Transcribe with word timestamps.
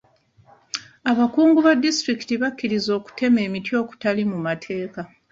Abakungu 1.11 1.59
ba 1.65 1.73
disitulikiti 1.83 2.33
bakkiriza 2.41 2.89
okuteema 2.99 3.39
emiti 3.47 3.71
okutali 3.81 4.21
mu 4.31 4.37
maateeka. 4.45 5.01